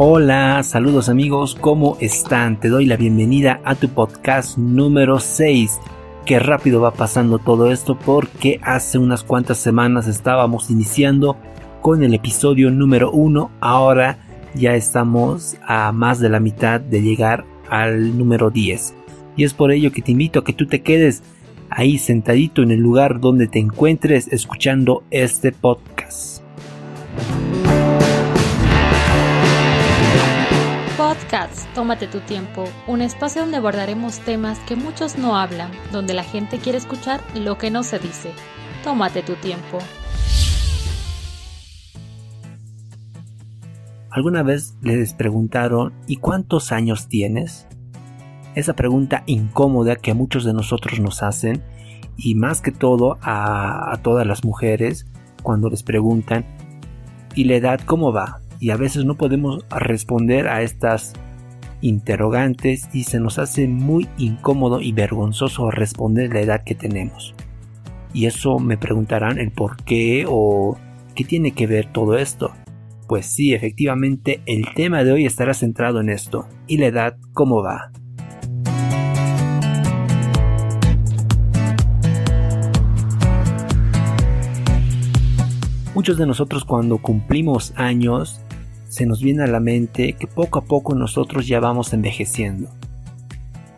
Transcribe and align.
Hola, 0.00 0.62
saludos 0.62 1.08
amigos, 1.08 1.56
¿cómo 1.60 1.96
están? 1.98 2.60
Te 2.60 2.68
doy 2.68 2.86
la 2.86 2.96
bienvenida 2.96 3.60
a 3.64 3.74
tu 3.74 3.88
podcast 3.88 4.56
número 4.56 5.18
6. 5.18 5.80
Qué 6.24 6.38
rápido 6.38 6.80
va 6.80 6.92
pasando 6.92 7.40
todo 7.40 7.72
esto 7.72 7.98
porque 7.98 8.60
hace 8.62 8.98
unas 8.98 9.24
cuantas 9.24 9.58
semanas 9.58 10.06
estábamos 10.06 10.70
iniciando 10.70 11.36
con 11.82 12.04
el 12.04 12.14
episodio 12.14 12.70
número 12.70 13.10
1. 13.10 13.50
Ahora 13.58 14.18
ya 14.54 14.76
estamos 14.76 15.56
a 15.66 15.90
más 15.90 16.20
de 16.20 16.28
la 16.28 16.38
mitad 16.38 16.80
de 16.80 17.02
llegar 17.02 17.44
al 17.68 18.16
número 18.16 18.50
10. 18.50 18.94
Y 19.36 19.42
es 19.42 19.52
por 19.52 19.72
ello 19.72 19.90
que 19.90 20.02
te 20.02 20.12
invito 20.12 20.38
a 20.38 20.44
que 20.44 20.52
tú 20.52 20.68
te 20.68 20.80
quedes 20.80 21.24
ahí 21.70 21.98
sentadito 21.98 22.62
en 22.62 22.70
el 22.70 22.78
lugar 22.78 23.18
donde 23.18 23.48
te 23.48 23.58
encuentres 23.58 24.28
escuchando 24.28 25.02
este 25.10 25.50
podcast. 25.50 26.47
Podcast 31.08 31.66
Tómate 31.74 32.06
tu 32.06 32.20
tiempo, 32.20 32.64
un 32.86 33.00
espacio 33.00 33.40
donde 33.40 33.56
abordaremos 33.56 34.18
temas 34.18 34.58
que 34.66 34.76
muchos 34.76 35.16
no 35.16 35.38
hablan, 35.38 35.70
donde 35.90 36.12
la 36.12 36.22
gente 36.22 36.58
quiere 36.58 36.76
escuchar 36.76 37.22
lo 37.34 37.56
que 37.56 37.70
no 37.70 37.82
se 37.82 37.98
dice. 37.98 38.32
Tómate 38.84 39.22
tu 39.22 39.32
tiempo. 39.36 39.78
¿Alguna 44.10 44.42
vez 44.42 44.76
les 44.82 45.14
preguntaron 45.14 45.94
¿y 46.06 46.16
cuántos 46.16 46.72
años 46.72 47.08
tienes? 47.08 47.66
Esa 48.54 48.74
pregunta 48.74 49.22
incómoda 49.24 49.96
que 49.96 50.12
muchos 50.12 50.44
de 50.44 50.52
nosotros 50.52 51.00
nos 51.00 51.22
hacen 51.22 51.62
y 52.18 52.34
más 52.34 52.60
que 52.60 52.70
todo 52.70 53.16
a 53.22 53.98
todas 54.02 54.26
las 54.26 54.44
mujeres 54.44 55.06
cuando 55.42 55.70
les 55.70 55.82
preguntan 55.82 56.44
¿y 57.34 57.44
la 57.44 57.54
edad 57.54 57.80
cómo 57.86 58.12
va? 58.12 58.42
Y 58.60 58.70
a 58.70 58.76
veces 58.76 59.04
no 59.04 59.16
podemos 59.16 59.64
responder 59.70 60.48
a 60.48 60.62
estas 60.62 61.14
interrogantes 61.80 62.88
y 62.92 63.04
se 63.04 63.20
nos 63.20 63.38
hace 63.38 63.68
muy 63.68 64.08
incómodo 64.18 64.80
y 64.80 64.92
vergonzoso 64.92 65.70
responder 65.70 66.32
la 66.32 66.40
edad 66.40 66.64
que 66.64 66.74
tenemos. 66.74 67.34
Y 68.12 68.26
eso 68.26 68.58
me 68.58 68.76
preguntarán 68.76 69.38
el 69.38 69.52
por 69.52 69.76
qué 69.84 70.24
o 70.28 70.76
qué 71.14 71.24
tiene 71.24 71.52
que 71.52 71.66
ver 71.66 71.92
todo 71.92 72.16
esto. 72.16 72.52
Pues 73.06 73.26
sí, 73.26 73.54
efectivamente 73.54 74.42
el 74.46 74.66
tema 74.74 75.04
de 75.04 75.12
hoy 75.12 75.26
estará 75.26 75.54
centrado 75.54 76.00
en 76.00 76.08
esto. 76.10 76.46
¿Y 76.66 76.78
la 76.78 76.86
edad 76.86 77.16
cómo 77.32 77.62
va? 77.62 77.92
Muchos 85.94 86.16
de 86.16 86.26
nosotros 86.26 86.64
cuando 86.64 86.98
cumplimos 86.98 87.72
años 87.76 88.40
se 88.88 89.04
nos 89.04 89.22
viene 89.22 89.44
a 89.44 89.46
la 89.46 89.60
mente 89.60 90.14
que 90.14 90.26
poco 90.26 90.58
a 90.58 90.64
poco 90.64 90.94
nosotros 90.94 91.46
ya 91.46 91.60
vamos 91.60 91.92
envejeciendo. 91.92 92.70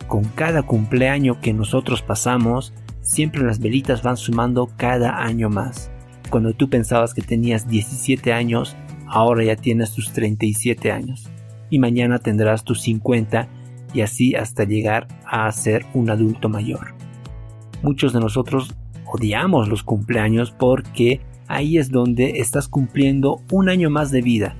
Con 0.06 0.25
cada 0.25 0.62
cumpleaños 0.62 1.39
que 1.39 1.52
nosotros 1.52 2.00
pasamos, 2.00 2.72
siempre 3.02 3.42
las 3.42 3.58
velitas 3.58 4.02
van 4.02 4.17
sumando 4.17 4.70
cada 4.77 5.22
año 5.22 5.50
más. 5.50 5.91
Cuando 6.30 6.52
tú 6.52 6.70
pensabas 6.70 7.12
que 7.12 7.22
tenías 7.22 7.69
17 7.69 8.33
años, 8.33 8.77
ahora 9.08 9.42
ya 9.42 9.56
tienes 9.56 9.92
tus 9.92 10.12
37 10.12 10.92
años. 10.92 11.28
Y 11.70 11.80
mañana 11.80 12.20
tendrás 12.20 12.62
tus 12.62 12.80
50 12.83 13.48
y 13.92 14.02
así 14.02 14.36
hasta 14.36 14.62
llegar 14.62 15.08
a 15.27 15.50
ser 15.50 15.86
un 15.92 16.11
adulto 16.11 16.48
mayor. 16.48 16.95
Muchos 17.83 18.12
de 18.12 18.20
nosotros 18.20 18.74
odiamos 19.12 19.68
los 19.68 19.83
cumpleaños 19.83 20.52
porque 20.52 21.20
ahí 21.48 21.79
es 21.79 21.90
donde 21.90 22.39
estás 22.39 22.68
cumpliendo 22.68 23.42
un 23.51 23.68
año 23.68 23.90
más 23.90 24.12
de 24.12 24.23
vida 24.23 24.55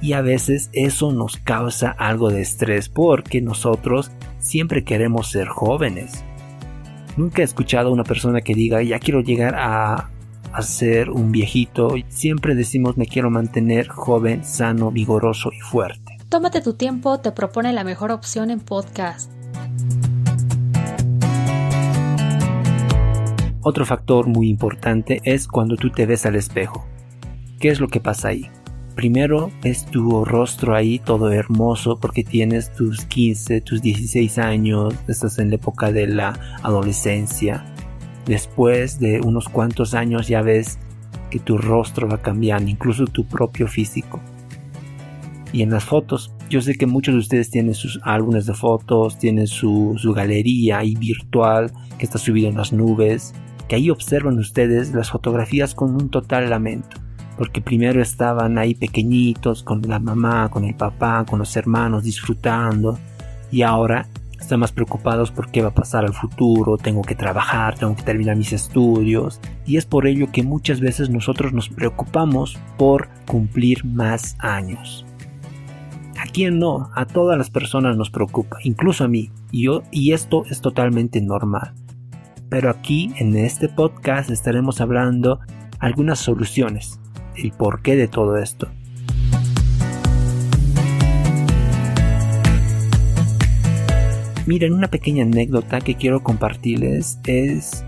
y 0.00 0.12
a 0.12 0.20
veces 0.20 0.70
eso 0.72 1.12
nos 1.12 1.36
causa 1.36 1.90
algo 1.90 2.30
de 2.30 2.42
estrés 2.42 2.88
porque 2.88 3.40
nosotros 3.40 4.10
siempre 4.38 4.84
queremos 4.84 5.30
ser 5.30 5.48
jóvenes. 5.48 6.24
Nunca 7.16 7.42
he 7.42 7.44
escuchado 7.44 7.88
a 7.88 7.92
una 7.92 8.04
persona 8.04 8.40
que 8.40 8.54
diga 8.54 8.82
ya 8.82 8.98
quiero 8.98 9.20
llegar 9.20 9.54
a, 9.56 10.10
a 10.52 10.62
ser 10.62 11.10
un 11.10 11.32
viejito. 11.32 11.94
Siempre 12.08 12.54
decimos 12.54 12.96
me 12.96 13.06
quiero 13.06 13.30
mantener 13.30 13.88
joven, 13.88 14.44
sano, 14.44 14.90
vigoroso 14.90 15.50
y 15.52 15.60
fuerte. 15.60 16.18
Tómate 16.28 16.60
tu 16.60 16.74
tiempo, 16.74 17.20
te 17.20 17.32
propone 17.32 17.72
la 17.72 17.84
mejor 17.84 18.10
opción 18.10 18.50
en 18.50 18.60
podcast. 18.60 19.30
Otro 23.62 23.84
factor 23.84 24.28
muy 24.28 24.48
importante 24.48 25.20
es 25.24 25.48
cuando 25.48 25.76
tú 25.76 25.90
te 25.90 26.06
ves 26.06 26.24
al 26.26 26.36
espejo. 26.36 26.86
¿Qué 27.58 27.68
es 27.68 27.80
lo 27.80 27.88
que 27.88 28.00
pasa 28.00 28.28
ahí? 28.28 28.48
Primero 28.96 29.52
es 29.62 29.84
tu 29.84 30.24
rostro 30.24 30.74
ahí 30.74 30.98
todo 30.98 31.30
hermoso 31.30 32.00
porque 32.00 32.24
tienes 32.24 32.72
tus 32.72 33.04
15, 33.04 33.60
tus 33.60 33.82
16 33.82 34.38
años, 34.38 34.94
estás 35.06 35.38
en 35.38 35.50
la 35.50 35.56
época 35.56 35.92
de 35.92 36.08
la 36.08 36.40
adolescencia. 36.62 37.64
Después 38.24 38.98
de 38.98 39.20
unos 39.20 39.48
cuantos 39.48 39.94
años 39.94 40.26
ya 40.26 40.42
ves 40.42 40.78
que 41.30 41.38
tu 41.38 41.58
rostro 41.58 42.08
va 42.08 42.22
cambiando, 42.22 42.70
incluso 42.70 43.04
tu 43.04 43.24
propio 43.26 43.68
físico. 43.68 44.20
Y 45.52 45.62
en 45.62 45.70
las 45.70 45.84
fotos, 45.84 46.32
yo 46.48 46.60
sé 46.60 46.74
que 46.74 46.86
muchos 46.86 47.14
de 47.14 47.20
ustedes 47.20 47.50
tienen 47.50 47.74
sus 47.74 48.00
álbumes 48.02 48.46
de 48.46 48.54
fotos, 48.54 49.18
tienen 49.18 49.46
su, 49.46 49.94
galería 50.16 50.78
ahí 50.78 50.94
virtual 50.96 51.70
que 51.98 52.06
está 52.06 52.18
subida 52.18 52.48
en 52.48 52.56
las 52.56 52.72
nubes, 52.72 53.34
que 53.68 53.76
ahí 53.76 53.90
observan 53.90 54.38
ustedes 54.38 54.92
las 54.92 55.10
fotografías 55.10 55.74
con 55.74 55.94
un 55.94 56.08
total 56.08 56.48
lamento 56.50 57.05
porque 57.36 57.60
primero 57.60 58.00
estaban 58.00 58.58
ahí 58.58 58.74
pequeñitos 58.74 59.62
con 59.62 59.82
la 59.82 59.98
mamá, 59.98 60.48
con 60.50 60.64
el 60.64 60.74
papá, 60.74 61.24
con 61.28 61.38
los 61.38 61.56
hermanos 61.56 62.04
disfrutando 62.04 62.98
y 63.50 63.62
ahora 63.62 64.06
están 64.38 64.60
más 64.60 64.72
preocupados 64.72 65.30
por 65.30 65.50
qué 65.50 65.62
va 65.62 65.68
a 65.68 65.74
pasar 65.74 66.04
al 66.04 66.14
futuro, 66.14 66.76
tengo 66.76 67.02
que 67.02 67.14
trabajar, 67.14 67.76
tengo 67.76 67.96
que 67.96 68.02
terminar 68.02 68.36
mis 68.36 68.52
estudios 68.52 69.40
y 69.64 69.76
es 69.76 69.86
por 69.86 70.06
ello 70.06 70.30
que 70.30 70.42
muchas 70.42 70.80
veces 70.80 71.10
nosotros 71.10 71.52
nos 71.52 71.68
preocupamos 71.68 72.58
por 72.76 73.08
cumplir 73.26 73.84
más 73.84 74.36
años. 74.38 75.04
¿A 76.18 76.26
quién 76.30 76.58
no? 76.58 76.90
A 76.94 77.06
todas 77.06 77.36
las 77.36 77.50
personas 77.50 77.96
nos 77.96 78.10
preocupa, 78.10 78.58
incluso 78.62 79.04
a 79.04 79.08
mí, 79.08 79.30
y 79.50 79.64
yo 79.64 79.82
y 79.90 80.12
esto 80.12 80.44
es 80.50 80.60
totalmente 80.60 81.20
normal. 81.20 81.72
Pero 82.48 82.70
aquí 82.70 83.12
en 83.16 83.36
este 83.36 83.68
podcast 83.68 84.30
estaremos 84.30 84.80
hablando 84.80 85.40
algunas 85.78 86.18
soluciones 86.20 87.00
el 87.36 87.52
porqué 87.52 87.96
de 87.96 88.08
todo 88.08 88.36
esto. 88.36 88.68
Miren, 94.46 94.72
una 94.72 94.88
pequeña 94.88 95.24
anécdota 95.24 95.80
que 95.80 95.96
quiero 95.96 96.22
compartirles 96.22 97.18
es 97.26 97.84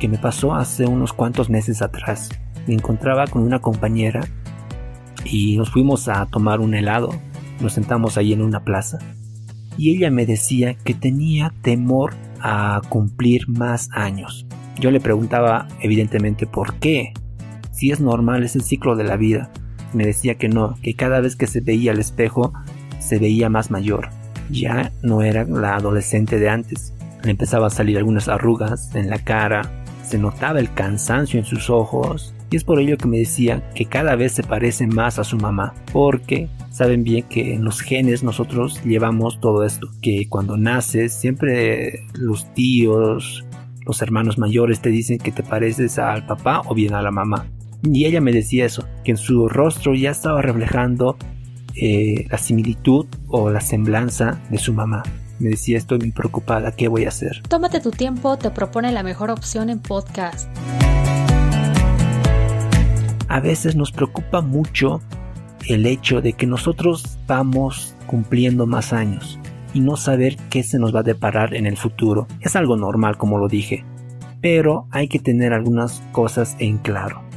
que 0.00 0.08
me 0.08 0.16
pasó 0.16 0.54
hace 0.54 0.86
unos 0.86 1.12
cuantos 1.12 1.50
meses 1.50 1.82
atrás. 1.82 2.30
Me 2.66 2.74
encontraba 2.74 3.26
con 3.26 3.42
una 3.42 3.60
compañera 3.60 4.26
y 5.24 5.56
nos 5.58 5.70
fuimos 5.70 6.08
a 6.08 6.24
tomar 6.26 6.60
un 6.60 6.74
helado. 6.74 7.10
Nos 7.60 7.74
sentamos 7.74 8.16
ahí 8.16 8.32
en 8.32 8.40
una 8.40 8.64
plaza 8.64 8.98
y 9.78 9.96
ella 9.96 10.10
me 10.10 10.26
decía 10.26 10.74
que 10.74 10.94
tenía 10.94 11.54
temor 11.62 12.14
a 12.40 12.80
cumplir 12.88 13.48
más 13.48 13.88
años. 13.92 14.46
Yo 14.80 14.90
le 14.90 15.00
preguntaba 15.00 15.68
evidentemente 15.80 16.46
por 16.46 16.74
qué, 16.74 17.12
si 17.78 17.92
es 17.92 18.00
normal, 18.00 18.42
es 18.42 18.56
el 18.56 18.62
ciclo 18.62 18.96
de 18.96 19.04
la 19.04 19.16
vida. 19.16 19.52
Me 19.92 20.04
decía 20.04 20.34
que 20.34 20.48
no, 20.48 20.76
que 20.82 20.94
cada 20.94 21.20
vez 21.20 21.36
que 21.36 21.46
se 21.46 21.60
veía 21.60 21.92
al 21.92 22.00
espejo 22.00 22.52
se 22.98 23.20
veía 23.20 23.48
más 23.48 23.70
mayor. 23.70 24.08
Ya 24.50 24.90
no 25.04 25.22
era 25.22 25.44
la 25.44 25.76
adolescente 25.76 26.40
de 26.40 26.48
antes. 26.48 26.92
Le 27.22 27.30
empezaba 27.30 27.68
a 27.68 27.70
salir 27.70 27.96
algunas 27.96 28.26
arrugas 28.28 28.92
en 28.96 29.08
la 29.08 29.20
cara, 29.20 29.84
se 30.02 30.18
notaba 30.18 30.58
el 30.58 30.74
cansancio 30.74 31.38
en 31.38 31.44
sus 31.44 31.70
ojos 31.70 32.34
y 32.50 32.56
es 32.56 32.64
por 32.64 32.80
ello 32.80 32.96
que 32.96 33.06
me 33.06 33.18
decía 33.18 33.70
que 33.74 33.84
cada 33.84 34.16
vez 34.16 34.32
se 34.32 34.42
parece 34.42 34.88
más 34.88 35.20
a 35.20 35.24
su 35.24 35.36
mamá, 35.36 35.74
porque 35.92 36.48
saben 36.70 37.04
bien 37.04 37.28
que 37.28 37.54
en 37.54 37.62
los 37.62 37.80
genes 37.80 38.24
nosotros 38.24 38.82
llevamos 38.84 39.38
todo 39.40 39.64
esto, 39.64 39.88
que 40.02 40.26
cuando 40.28 40.56
naces 40.56 41.12
siempre 41.12 42.06
los 42.14 42.52
tíos, 42.54 43.44
los 43.86 44.02
hermanos 44.02 44.36
mayores 44.36 44.80
te 44.80 44.88
dicen 44.88 45.18
que 45.18 45.30
te 45.30 45.44
pareces 45.44 45.98
al 45.98 46.26
papá 46.26 46.62
o 46.66 46.74
bien 46.74 46.94
a 46.94 47.02
la 47.02 47.10
mamá. 47.10 47.46
Y 47.82 48.06
ella 48.06 48.20
me 48.20 48.32
decía 48.32 48.66
eso, 48.66 48.86
que 49.04 49.12
en 49.12 49.16
su 49.16 49.48
rostro 49.48 49.94
ya 49.94 50.10
estaba 50.10 50.42
reflejando 50.42 51.16
eh, 51.74 52.26
la 52.30 52.38
similitud 52.38 53.06
o 53.28 53.50
la 53.50 53.60
semblanza 53.60 54.40
de 54.50 54.58
su 54.58 54.72
mamá. 54.72 55.02
Me 55.38 55.50
decía, 55.50 55.78
estoy 55.78 55.98
muy 55.98 56.10
preocupada, 56.10 56.72
¿qué 56.72 56.88
voy 56.88 57.04
a 57.04 57.08
hacer? 57.08 57.42
Tómate 57.48 57.80
tu 57.80 57.92
tiempo, 57.92 58.36
te 58.36 58.50
propone 58.50 58.90
la 58.90 59.04
mejor 59.04 59.30
opción 59.30 59.70
en 59.70 59.78
podcast. 59.78 60.48
A 63.28 63.40
veces 63.40 63.76
nos 63.76 63.92
preocupa 63.92 64.40
mucho 64.40 65.00
el 65.68 65.86
hecho 65.86 66.20
de 66.20 66.32
que 66.32 66.46
nosotros 66.46 67.18
vamos 67.28 67.94
cumpliendo 68.06 68.66
más 68.66 68.92
años 68.92 69.38
y 69.74 69.80
no 69.80 69.96
saber 69.96 70.36
qué 70.50 70.62
se 70.62 70.78
nos 70.78 70.94
va 70.94 71.00
a 71.00 71.04
deparar 71.04 71.54
en 71.54 71.66
el 71.66 71.76
futuro. 71.76 72.26
Es 72.40 72.56
algo 72.56 72.76
normal, 72.76 73.16
como 73.18 73.38
lo 73.38 73.46
dije, 73.46 73.84
pero 74.40 74.88
hay 74.90 75.08
que 75.08 75.18
tener 75.18 75.52
algunas 75.52 76.02
cosas 76.10 76.56
en 76.58 76.78
claro. 76.78 77.27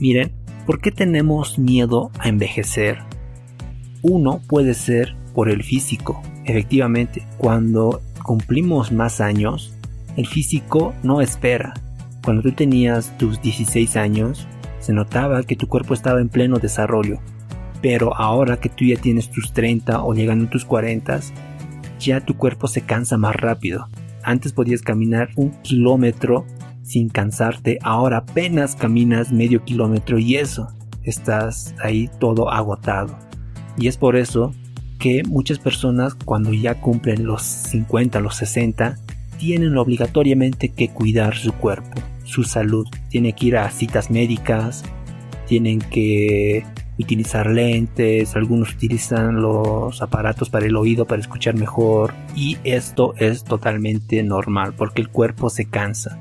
Miren, 0.00 0.30
¿por 0.64 0.80
qué 0.80 0.92
tenemos 0.92 1.58
miedo 1.58 2.12
a 2.20 2.28
envejecer? 2.28 2.98
Uno 4.02 4.40
puede 4.46 4.74
ser 4.74 5.16
por 5.34 5.48
el 5.48 5.64
físico. 5.64 6.22
Efectivamente, 6.44 7.26
cuando 7.36 8.00
cumplimos 8.22 8.92
más 8.92 9.20
años, 9.20 9.74
el 10.16 10.26
físico 10.26 10.94
no 11.02 11.20
espera. 11.20 11.74
Cuando 12.22 12.42
tú 12.42 12.52
tenías 12.52 13.16
tus 13.18 13.42
16 13.42 13.96
años, 13.96 14.46
se 14.78 14.92
notaba 14.92 15.42
que 15.42 15.56
tu 15.56 15.66
cuerpo 15.66 15.94
estaba 15.94 16.20
en 16.20 16.28
pleno 16.28 16.58
desarrollo. 16.58 17.18
Pero 17.82 18.16
ahora 18.16 18.58
que 18.58 18.68
tú 18.68 18.84
ya 18.84 19.00
tienes 19.00 19.30
tus 19.30 19.52
30 19.52 20.02
o 20.04 20.14
llegando 20.14 20.46
a 20.46 20.50
tus 20.50 20.64
40, 20.64 21.20
ya 21.98 22.20
tu 22.20 22.36
cuerpo 22.36 22.68
se 22.68 22.82
cansa 22.82 23.16
más 23.16 23.34
rápido. 23.34 23.88
Antes 24.22 24.52
podías 24.52 24.82
caminar 24.82 25.30
un 25.34 25.50
kilómetro 25.62 26.46
sin 26.88 27.10
cansarte, 27.10 27.78
ahora 27.82 28.18
apenas 28.18 28.74
caminas 28.74 29.30
medio 29.30 29.62
kilómetro 29.62 30.18
y 30.18 30.36
eso, 30.36 30.68
estás 31.02 31.74
ahí 31.82 32.08
todo 32.18 32.50
agotado. 32.50 33.14
Y 33.76 33.88
es 33.88 33.98
por 33.98 34.16
eso 34.16 34.54
que 34.98 35.22
muchas 35.22 35.58
personas 35.58 36.14
cuando 36.14 36.54
ya 36.54 36.80
cumplen 36.80 37.26
los 37.26 37.42
50, 37.42 38.20
los 38.20 38.36
60, 38.36 38.96
tienen 39.38 39.76
obligatoriamente 39.76 40.70
que 40.70 40.88
cuidar 40.88 41.36
su 41.36 41.52
cuerpo, 41.52 42.00
su 42.24 42.42
salud. 42.42 42.88
Tienen 43.10 43.34
que 43.34 43.46
ir 43.48 43.58
a 43.58 43.70
citas 43.70 44.10
médicas, 44.10 44.82
tienen 45.46 45.80
que 45.80 46.64
utilizar 46.98 47.50
lentes, 47.50 48.34
algunos 48.34 48.72
utilizan 48.72 49.42
los 49.42 50.00
aparatos 50.00 50.48
para 50.48 50.64
el 50.64 50.74
oído 50.74 51.04
para 51.04 51.20
escuchar 51.20 51.54
mejor 51.54 52.14
y 52.34 52.56
esto 52.64 53.14
es 53.18 53.44
totalmente 53.44 54.22
normal 54.22 54.72
porque 54.74 55.02
el 55.02 55.10
cuerpo 55.10 55.50
se 55.50 55.66
cansa. 55.66 56.18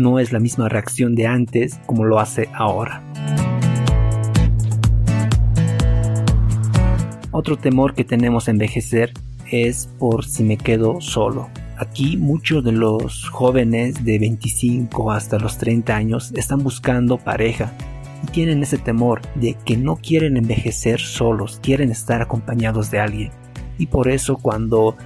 No 0.00 0.18
es 0.18 0.32
la 0.32 0.38
misma 0.38 0.70
reacción 0.70 1.14
de 1.14 1.26
antes 1.26 1.78
como 1.84 2.06
lo 2.06 2.20
hace 2.20 2.48
ahora. 2.54 3.02
Otro 7.32 7.58
temor 7.58 7.94
que 7.94 8.04
tenemos 8.04 8.48
a 8.48 8.52
envejecer 8.52 9.12
es 9.52 9.90
por 9.98 10.24
si 10.24 10.42
me 10.42 10.56
quedo 10.56 11.02
solo. 11.02 11.50
Aquí 11.76 12.16
muchos 12.16 12.64
de 12.64 12.72
los 12.72 13.28
jóvenes 13.28 14.02
de 14.02 14.18
25 14.18 15.12
hasta 15.12 15.38
los 15.38 15.58
30 15.58 15.94
años 15.94 16.32
están 16.34 16.64
buscando 16.64 17.18
pareja 17.18 17.70
y 18.24 18.28
tienen 18.28 18.62
ese 18.62 18.78
temor 18.78 19.20
de 19.34 19.54
que 19.66 19.76
no 19.76 19.96
quieren 19.96 20.38
envejecer 20.38 20.98
solos, 20.98 21.60
quieren 21.62 21.90
estar 21.90 22.22
acompañados 22.22 22.90
de 22.90 23.00
alguien. 23.00 23.32
Y 23.76 23.88
por 23.88 24.08
eso 24.08 24.38
cuando 24.38 24.96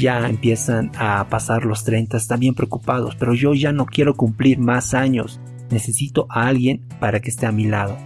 ya 0.00 0.28
empiezan 0.28 0.90
a 0.98 1.28
pasar 1.28 1.64
los 1.64 1.84
30 1.84 2.16
están 2.16 2.40
bien 2.40 2.54
preocupados, 2.54 3.14
pero 3.16 3.34
yo 3.34 3.54
ya 3.54 3.72
no 3.72 3.86
quiero 3.86 4.14
cumplir 4.14 4.58
más 4.58 4.94
años, 4.94 5.40
necesito 5.70 6.26
a 6.30 6.46
alguien 6.46 6.82
para 6.98 7.20
que 7.20 7.30
esté 7.30 7.46
a 7.46 7.52
mi 7.52 7.66
lado. 7.66 7.96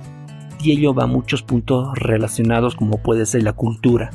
Y 0.62 0.72
ello 0.72 0.94
va 0.94 1.04
a 1.04 1.08
muchos 1.08 1.42
puntos 1.42 1.96
relacionados 1.98 2.74
como 2.74 3.02
puede 3.02 3.24
ser 3.26 3.42
la 3.42 3.52
cultura, 3.52 4.10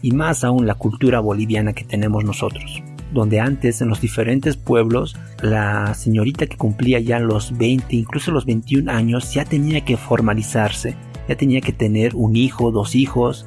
y 0.00 0.12
más 0.12 0.42
aún 0.42 0.66
la 0.66 0.74
cultura 0.74 1.20
boliviana 1.20 1.72
que 1.72 1.84
tenemos 1.84 2.24
nosotros 2.24 2.82
donde 3.12 3.40
antes 3.40 3.80
en 3.80 3.88
los 3.88 4.00
diferentes 4.00 4.56
pueblos 4.56 5.16
la 5.42 5.94
señorita 5.94 6.46
que 6.46 6.56
cumplía 6.56 6.98
ya 6.98 7.18
los 7.18 7.56
20, 7.56 7.94
incluso 7.94 8.30
los 8.30 8.46
21 8.46 8.90
años, 8.90 9.34
ya 9.34 9.44
tenía 9.44 9.84
que 9.84 9.96
formalizarse, 9.96 10.96
ya 11.28 11.36
tenía 11.36 11.60
que 11.60 11.72
tener 11.72 12.14
un 12.14 12.36
hijo, 12.36 12.70
dos 12.70 12.94
hijos, 12.94 13.46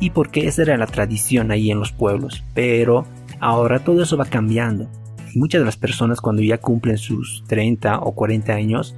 y 0.00 0.10
porque 0.10 0.46
esa 0.46 0.62
era 0.62 0.76
la 0.76 0.86
tradición 0.86 1.50
ahí 1.50 1.70
en 1.70 1.78
los 1.78 1.92
pueblos. 1.92 2.44
Pero 2.54 3.06
ahora 3.40 3.84
todo 3.84 4.02
eso 4.02 4.16
va 4.16 4.24
cambiando. 4.24 4.88
Y 5.34 5.38
muchas 5.38 5.60
de 5.60 5.66
las 5.66 5.76
personas 5.76 6.20
cuando 6.20 6.42
ya 6.42 6.58
cumplen 6.58 6.98
sus 6.98 7.44
30 7.48 8.00
o 8.00 8.12
40 8.12 8.52
años, 8.52 8.94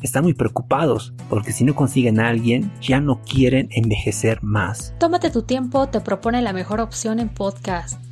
están 0.00 0.24
muy 0.24 0.34
preocupados 0.34 1.14
porque 1.28 1.52
si 1.52 1.64
no 1.64 1.74
consiguen 1.74 2.18
a 2.18 2.28
alguien 2.28 2.72
ya 2.80 3.00
no 3.00 3.20
quieren 3.22 3.68
envejecer 3.70 4.42
más. 4.42 4.94
Tómate 4.98 5.30
tu 5.30 5.42
tiempo, 5.42 5.88
te 5.88 6.00
propone 6.00 6.42
la 6.42 6.52
mejor 6.52 6.80
opción 6.80 7.20
en 7.20 7.28
podcast. 7.28 8.02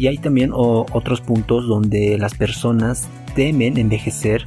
y 0.00 0.06
hay 0.06 0.16
también 0.16 0.50
otros 0.54 1.20
puntos 1.20 1.68
donde 1.68 2.16
las 2.16 2.34
personas 2.34 3.06
temen 3.34 3.76
envejecer 3.76 4.44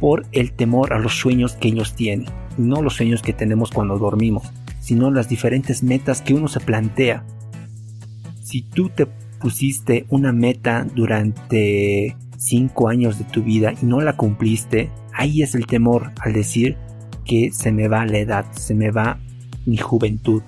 por 0.00 0.26
el 0.32 0.52
temor 0.52 0.92
a 0.92 0.98
los 0.98 1.14
sueños 1.14 1.54
que 1.54 1.68
ellos 1.68 1.94
tienen, 1.94 2.26
no 2.56 2.82
los 2.82 2.94
sueños 2.94 3.22
que 3.22 3.32
tenemos 3.32 3.70
cuando 3.70 3.98
dormimos, 3.98 4.44
sino 4.80 5.10
las 5.10 5.28
diferentes 5.28 5.82
metas 5.82 6.22
que 6.22 6.34
uno 6.34 6.48
se 6.48 6.60
plantea. 6.60 7.24
Si 8.42 8.62
tú 8.62 8.88
te 8.88 9.06
pusiste 9.40 10.06
una 10.08 10.32
meta 10.32 10.86
durante 10.94 12.16
5 12.36 12.88
años 12.88 13.18
de 13.18 13.24
tu 13.24 13.42
vida 13.42 13.74
y 13.80 13.86
no 13.86 14.00
la 14.00 14.16
cumpliste, 14.16 14.90
ahí 15.12 15.42
es 15.42 15.54
el 15.54 15.66
temor 15.66 16.12
al 16.20 16.32
decir 16.32 16.76
que 17.24 17.50
se 17.52 17.72
me 17.72 17.88
va 17.88 18.06
la 18.06 18.18
edad, 18.18 18.46
se 18.52 18.74
me 18.74 18.90
va 18.90 19.18
mi 19.66 19.76
juventud. 19.76 20.42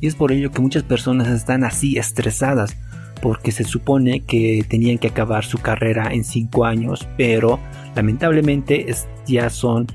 Y 0.00 0.06
es 0.08 0.14
por 0.14 0.32
ello 0.32 0.50
que 0.50 0.60
muchas 0.60 0.82
personas 0.82 1.28
están 1.28 1.64
así 1.64 1.96
estresadas 1.96 2.76
porque 3.22 3.52
se 3.52 3.64
supone 3.64 4.20
que 4.20 4.64
tenían 4.68 4.98
que 4.98 5.08
acabar 5.08 5.44
su 5.44 5.58
carrera 5.58 6.12
en 6.12 6.24
5 6.24 6.64
años, 6.64 7.08
pero 7.16 7.60
lamentablemente 7.94 8.86
ya 9.26 9.50
son 9.50 9.86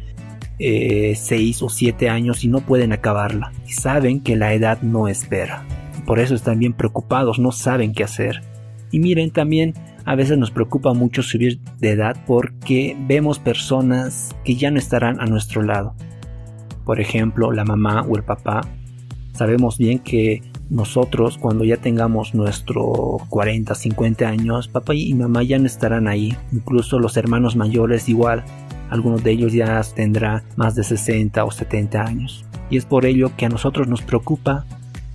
6 0.59 0.59
eh, 0.59 1.55
o 1.61 1.69
7 1.69 2.09
años 2.09 2.43
y 2.43 2.47
no 2.47 2.61
pueden 2.61 2.93
acabarla. 2.93 3.51
Y 3.67 3.73
saben 3.73 4.21
que 4.21 4.35
la 4.35 4.53
edad 4.53 4.81
no 4.81 5.07
espera. 5.07 5.65
por 6.05 6.19
eso 6.19 6.35
están 6.35 6.59
bien 6.59 6.73
preocupados, 6.73 7.37
no 7.37 7.51
saben 7.51 7.93
qué 7.93 8.03
hacer. 8.03 8.41
Y 8.91 8.99
miren, 8.99 9.31
también 9.31 9.73
a 10.05 10.15
veces 10.15 10.37
nos 10.37 10.51
preocupa 10.51 10.93
mucho 10.93 11.21
subir 11.21 11.59
de 11.79 11.91
edad 11.91 12.15
porque 12.25 12.95
vemos 13.07 13.39
personas 13.39 14.33
que 14.45 14.55
ya 14.55 14.71
no 14.71 14.79
estarán 14.79 15.19
a 15.19 15.25
nuestro 15.25 15.63
lado. 15.63 15.95
Por 16.85 17.01
ejemplo, 17.01 17.51
la 17.51 17.65
mamá 17.65 18.03
o 18.03 18.15
el 18.15 18.23
papá. 18.23 18.61
Sabemos 19.33 19.77
bien 19.77 19.99
que 19.99 20.41
nosotros 20.69 21.37
cuando 21.37 21.63
ya 21.63 21.77
tengamos 21.77 22.33
nuestro 22.33 23.17
40, 23.29 23.73
50 23.73 24.27
años, 24.27 24.67
papá 24.67 24.93
y 24.93 25.13
mamá 25.13 25.43
ya 25.43 25.59
no 25.59 25.65
estarán 25.65 26.07
ahí, 26.07 26.35
incluso 26.51 26.99
los 26.99 27.17
hermanos 27.17 27.55
mayores 27.55 28.09
igual, 28.09 28.43
algunos 28.89 29.23
de 29.23 29.31
ellos 29.31 29.53
ya 29.53 29.81
tendrá 29.95 30.43
más 30.55 30.75
de 30.75 30.83
60 30.83 31.43
o 31.43 31.51
70 31.51 32.01
años. 32.01 32.45
Y 32.69 32.77
es 32.77 32.85
por 32.85 33.05
ello 33.05 33.31
que 33.37 33.45
a 33.45 33.49
nosotros 33.49 33.87
nos 33.87 34.01
preocupa 34.01 34.65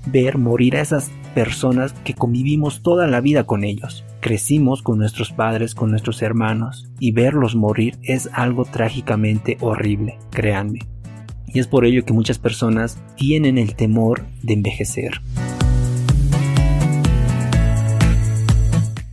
ver 0.06 0.38
morir 0.38 0.76
a 0.76 0.80
esas 0.80 1.10
personas 1.34 1.92
que 2.04 2.14
convivimos 2.14 2.82
toda 2.82 3.06
la 3.06 3.20
vida 3.20 3.44
con 3.44 3.64
ellos. 3.64 4.04
Crecimos 4.20 4.82
con 4.82 4.98
nuestros 4.98 5.32
padres, 5.32 5.74
con 5.74 5.90
nuestros 5.90 6.22
hermanos, 6.22 6.90
y 6.98 7.12
verlos 7.12 7.54
morir 7.56 7.98
es 8.02 8.28
algo 8.32 8.64
trágicamente 8.64 9.56
horrible, 9.60 10.18
créanme 10.30 10.91
y 11.52 11.60
es 11.60 11.66
por 11.66 11.84
ello 11.84 12.04
que 12.04 12.12
muchas 12.12 12.38
personas 12.38 12.98
tienen 13.16 13.58
el 13.58 13.74
temor 13.74 14.24
de 14.42 14.54
envejecer. 14.54 15.20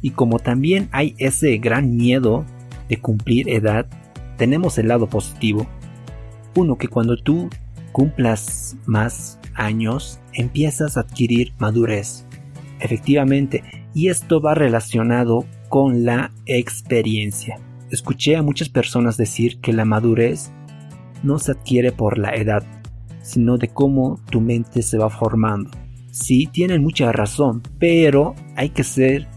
Y 0.01 0.11
como 0.11 0.39
también 0.39 0.87
hay 0.91 1.15
ese 1.17 1.57
gran 1.57 1.97
miedo 1.97 2.45
de 2.87 2.97
cumplir 2.97 3.49
edad, 3.49 3.87
tenemos 4.37 4.77
el 4.77 4.87
lado 4.87 5.07
positivo. 5.07 5.67
Uno, 6.55 6.77
que 6.77 6.87
cuando 6.87 7.17
tú 7.17 7.49
cumplas 7.91 8.77
más 8.85 9.39
años, 9.55 10.19
empiezas 10.33 10.95
a 10.95 11.01
adquirir 11.01 11.53
madurez. 11.59 12.25
Efectivamente, 12.79 13.63
y 13.93 14.07
esto 14.07 14.39
va 14.39 14.55
relacionado 14.55 15.45
con 15.67 16.05
la 16.05 16.31
experiencia. 16.45 17.59
Escuché 17.91 18.37
a 18.37 18.43
muchas 18.43 18.69
personas 18.69 19.17
decir 19.17 19.59
que 19.59 19.73
la 19.73 19.83
madurez 19.83 20.51
no 21.23 21.39
se 21.39 21.51
adquiere 21.51 21.91
por 21.91 22.17
la 22.17 22.35
edad, 22.35 22.63
sino 23.21 23.57
de 23.57 23.67
cómo 23.67 24.19
tu 24.29 24.41
mente 24.41 24.81
se 24.81 24.97
va 24.97 25.09
formando. 25.09 25.71
Sí, 26.11 26.47
tienen 26.51 26.81
mucha 26.81 27.11
razón, 27.11 27.61
pero 27.77 28.35
hay 28.55 28.69
que 28.69 28.83
ser 28.83 29.27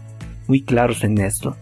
muy 0.47 0.61
claros 0.61 1.03
en 1.03 1.19
esto, 1.19 1.55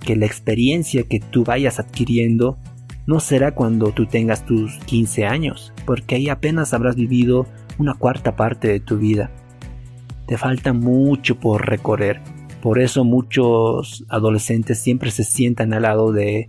que 0.00 0.16
la 0.16 0.26
experiencia 0.26 1.02
que 1.04 1.20
tú 1.20 1.44
vayas 1.44 1.78
adquiriendo 1.80 2.58
no 3.06 3.20
será 3.20 3.54
cuando 3.54 3.90
tú 3.92 4.06
tengas 4.06 4.46
tus 4.46 4.78
15 4.86 5.26
años, 5.26 5.72
porque 5.86 6.14
ahí 6.14 6.28
apenas 6.28 6.72
habrás 6.72 6.94
vivido 6.94 7.46
una 7.78 7.94
cuarta 7.94 8.36
parte 8.36 8.68
de 8.68 8.80
tu 8.80 8.98
vida. 8.98 9.30
Te 10.26 10.38
falta 10.38 10.72
mucho 10.72 11.38
por 11.40 11.68
recorrer. 11.68 12.20
Por 12.62 12.78
eso 12.78 13.04
muchos 13.04 14.04
adolescentes 14.08 14.78
siempre 14.78 15.10
se 15.10 15.24
sientan 15.24 15.74
al 15.74 15.82
lado 15.82 16.12
de 16.12 16.48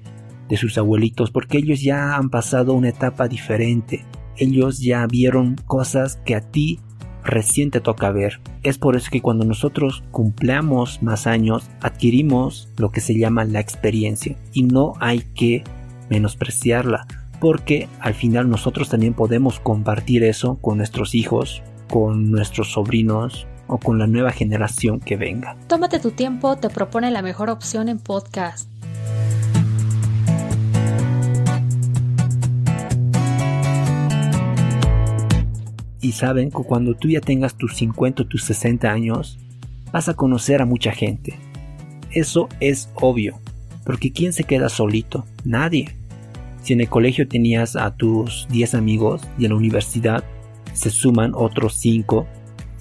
de 0.54 0.58
sus 0.58 0.78
abuelitos 0.78 1.32
porque 1.32 1.58
ellos 1.58 1.82
ya 1.82 2.16
han 2.16 2.30
pasado 2.30 2.74
una 2.74 2.90
etapa 2.90 3.28
diferente. 3.28 4.06
Ellos 4.38 4.80
ya 4.80 5.08
vieron 5.08 5.56
cosas 5.66 6.18
que 6.26 6.36
a 6.36 6.42
ti 6.42 6.80
recién 7.24 7.72
te 7.72 7.82
toca 7.82 8.12
ver. 8.12 8.40
Es 8.62 8.78
por 8.78 8.96
eso 8.96 9.10
que 9.12 9.22
cuando 9.22 9.46
nosotros 9.46 10.04
cumplamos 10.12 11.02
más 11.02 11.26
años, 11.26 11.72
adquirimos 11.82 12.70
lo 12.78 12.92
que 12.92 13.02
se 13.02 13.18
llama 13.18 13.46
la 13.46 13.62
experiencia 13.62 14.38
y 14.52 14.62
no 14.62 14.94
hay 15.00 15.22
que 15.34 15.64
menospreciarla 16.12 17.08
porque 17.40 17.90
al 18.00 18.14
final 18.14 18.48
nosotros 18.48 18.90
también 18.90 19.16
podemos 19.16 19.60
compartir 19.60 20.24
eso 20.24 20.60
con 20.62 20.78
nuestros 20.78 21.16
hijos, 21.16 21.64
con 21.90 22.30
nuestros 22.30 22.74
sobrinos 22.74 23.48
o 23.66 23.80
con 23.80 23.98
la 23.98 24.06
nueva 24.06 24.32
generación 24.32 25.00
que 25.00 25.18
venga. 25.18 25.58
Tómate 25.68 26.00
tu 26.00 26.12
tiempo, 26.12 26.58
te 26.58 26.70
propone 26.70 27.10
la 27.10 27.24
mejor 27.24 27.50
opción 27.50 27.90
en 27.90 27.98
podcast. 27.98 28.73
Y 36.04 36.12
saben 36.12 36.52
que 36.52 36.62
cuando 36.64 36.94
tú 36.94 37.08
ya 37.08 37.22
tengas 37.22 37.56
tus 37.56 37.78
50 37.78 38.24
o 38.24 38.26
tus 38.28 38.44
60 38.44 38.92
años, 38.92 39.40
vas 39.92 40.10
a 40.10 40.14
conocer 40.14 40.62
a 40.62 40.66
mucha 40.66 40.92
gente. 40.92 41.40
Eso 42.12 42.50
es 42.60 42.90
obvio, 42.96 43.40
porque 43.86 44.12
¿quién 44.12 44.34
se 44.34 44.44
queda 44.44 44.68
solito? 44.68 45.26
Nadie. 45.46 45.96
Si 46.62 46.74
en 46.74 46.82
el 46.82 46.90
colegio 46.90 47.28
tenías 47.28 47.78
a 47.78 47.96
tus 47.96 48.48
10 48.50 48.76
amigos 48.76 49.22
y 49.40 49.46
en 49.46 49.52
la 49.52 49.58
universidad 49.58 50.24
se 50.74 50.90
suman 50.90 51.32
otros 51.36 51.76
5 51.76 52.28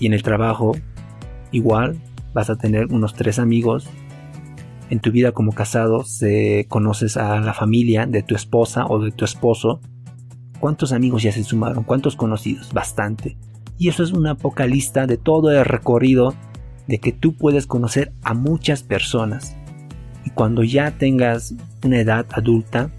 y 0.00 0.07
en 0.07 0.14
el 0.14 0.23
trabajo 0.23 0.73
igual 1.52 1.99
vas 2.35 2.50
a 2.50 2.57
tener 2.57 2.87
unos 2.87 3.14
3 3.14 3.38
amigos. 3.38 3.88
En 4.91 4.99
tu 4.99 5.12
vida 5.12 5.31
como 5.31 5.52
casado 5.52 6.02
se 6.02 6.67
conoces 6.69 7.17
a 7.17 7.41
la 7.41 7.55
familia 7.55 8.07
de 8.07 8.23
tu 8.23 8.35
esposa 8.35 8.85
o 8.87 8.99
de 8.99 9.12
tu 9.12 9.25
esposo 9.25 9.81
¿Cuántos 10.62 10.92
amigos 10.92 11.25
ya 11.25 11.33
se 11.33 11.42
sumaron? 11.42 11.83
¿Cuántos 11.83 12.14
conocidos? 12.14 12.73
Bastante. 12.73 13.37
Y 13.78 13.88
eso 13.88 14.04
es 14.04 14.12
una 14.12 14.37
poca 14.37 14.64
lista 14.64 15.09
de 15.09 15.16
todo 15.16 15.50
el 15.50 15.64
recorrido 15.64 16.35
de 16.87 16.99
que 16.99 17.11
tú 17.11 17.35
puedes 17.35 17.66
conocer 17.66 18.12
a 18.23 18.33
muchas 18.33 18.85
personas. 18.85 19.57
Y 20.25 20.31
cuando 20.31 20.62
ya 20.62 20.92
tengas 20.92 21.57
una 21.85 21.99
edad 21.99 22.26
adulta, 22.31 22.92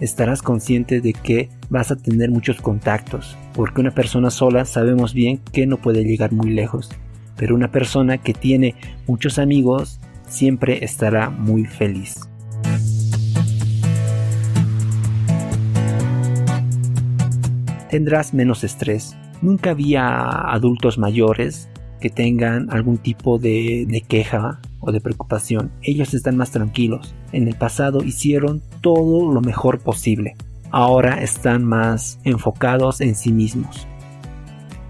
estarás 0.00 0.42
consciente 0.42 1.00
de 1.00 1.12
que 1.12 1.48
vas 1.70 1.92
a 1.92 1.96
tener 1.96 2.32
muchos 2.32 2.60
contactos, 2.60 3.36
porque 3.54 3.82
una 3.82 3.92
persona 3.92 4.30
sola 4.30 4.64
sabemos 4.64 5.14
bien 5.14 5.38
que 5.52 5.64
no 5.64 5.76
puede 5.76 6.02
llegar 6.02 6.32
muy 6.32 6.50
lejos, 6.50 6.90
pero 7.36 7.54
una 7.54 7.70
persona 7.70 8.18
que 8.18 8.34
tiene 8.34 8.74
muchos 9.06 9.38
amigos 9.38 10.00
siempre 10.26 10.84
estará 10.84 11.30
muy 11.30 11.66
feliz. 11.66 12.28
Tendrás 17.96 18.34
menos 18.34 18.62
estrés. 18.62 19.16
Nunca 19.40 19.70
había 19.70 20.28
adultos 20.28 20.98
mayores 20.98 21.70
que 21.98 22.10
tengan 22.10 22.68
algún 22.70 22.98
tipo 22.98 23.38
de, 23.38 24.04
queja 24.06 24.60
o 24.80 24.92
de 24.92 25.00
preocupación. 25.00 25.72
Ellos 25.80 26.12
están 26.12 26.36
más 26.36 26.50
tranquilos. 26.50 27.14
En 27.32 27.48
el 27.48 27.54
pasado 27.54 28.04
hicieron 28.04 28.60
todo 28.82 29.32
lo 29.32 29.40
mejor 29.40 29.78
posible. 29.78 30.36
Ahora 30.70 31.22
están 31.22 31.64
más 31.64 32.20
enfocados 32.24 33.00
en 33.00 33.14
sí 33.14 33.32
mismos. 33.32 33.86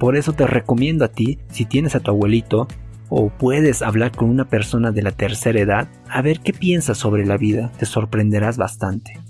Por 0.01 0.17
eso 0.17 0.33
te 0.33 0.49
recomiendo 0.49 1.05
a 1.05 1.09
ti, 1.13 1.39
si 1.49 1.65
tienes 1.65 1.95
a 1.95 2.01
tu 2.01 2.11
abuelito 2.11 2.67
o 3.09 3.29
puedes 3.29 3.83
hablar 3.83 4.11
con 4.11 4.31
una 4.31 4.47
persona 4.47 4.91
de 4.91 5.03
la 5.03 5.13
tercera 5.13 5.61
edad, 5.61 5.89
a 6.11 6.23
ver 6.23 6.41
qué 6.41 6.53
piensas 6.53 6.99
sobre 6.99 7.25
la 7.25 7.37
vida. 7.37 7.71
Te 7.79 7.87
sorprenderás 7.87 8.57
bastante. 8.57 9.21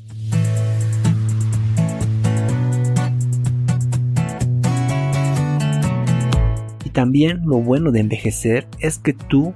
También 6.97 7.43
lo 7.45 7.59
bueno 7.59 7.93
de 7.93 8.00
envejecer 8.00 8.67
es 8.79 8.97
que 8.97 9.12
tú 9.12 9.53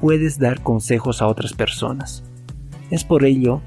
puedes 0.00 0.38
dar 0.38 0.62
consejos 0.62 1.20
a 1.20 1.26
otras 1.26 1.52
personas. 1.52 2.24
Es 2.90 3.04
por 3.04 3.26
ello 3.26 3.60